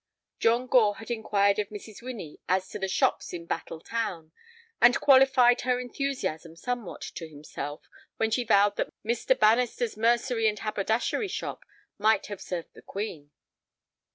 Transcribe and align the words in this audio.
John 0.39 0.65
Gore 0.65 0.95
had 0.97 1.11
inquired 1.11 1.59
of 1.59 1.69
Mrs. 1.69 2.01
Winnie 2.01 2.39
as 2.49 2.67
to 2.69 2.79
the 2.79 2.87
shops 2.87 3.33
in 3.33 3.45
Battle 3.45 3.79
Town, 3.79 4.31
and 4.81 4.99
qualified 4.99 5.61
her 5.61 5.79
enthusiasm 5.79 6.55
somewhat 6.55 7.03
to 7.13 7.29
himself 7.29 7.87
when 8.17 8.31
she 8.31 8.43
vowed 8.43 8.77
that 8.77 8.89
Mr. 9.05 9.37
Bannister's 9.39 9.95
mercery 9.95 10.47
and 10.47 10.57
haberdashery 10.57 11.27
shop 11.27 11.63
might 11.99 12.25
have 12.25 12.41
served 12.41 12.73
the 12.73 12.81
Queen. 12.81 13.29